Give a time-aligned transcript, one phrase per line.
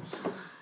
[0.00, 0.36] themselves.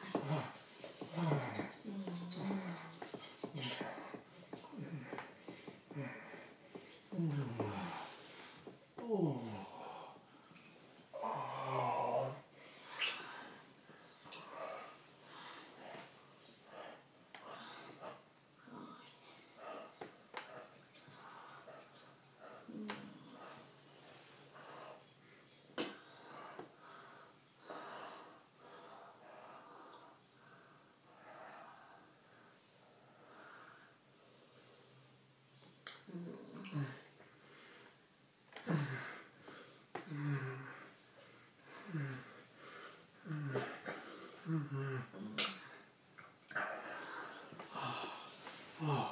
[48.80, 49.10] 와,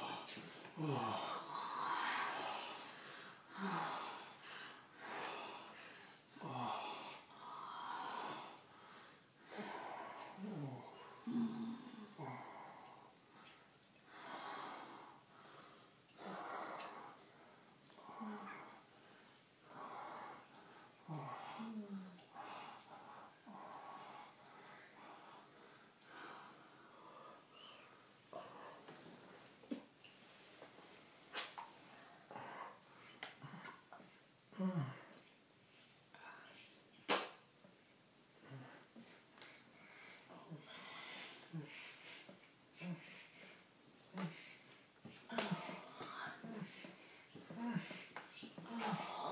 [0.79, 1.36] 와.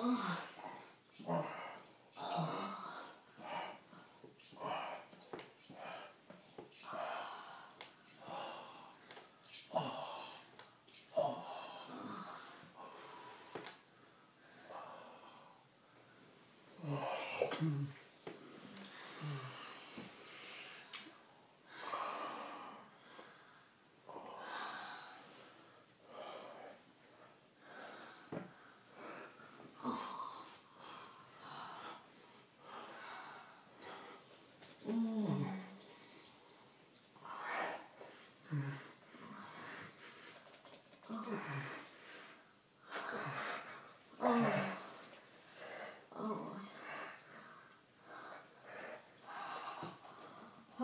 [0.06, 0.53] Oh.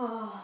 [0.02, 0.39] Oh.